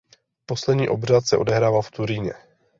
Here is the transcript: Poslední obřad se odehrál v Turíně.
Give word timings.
Poslední 0.45 0.89
obřad 0.89 1.27
se 1.27 1.37
odehrál 1.37 1.81
v 1.81 1.91
Turíně. 1.91 2.33